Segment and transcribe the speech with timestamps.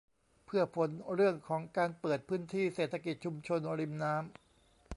[0.45, 4.23] เพื่อผลเรื่องของการเปิดพื้นที่เศรษฐกิจชุมชนริมน้ำ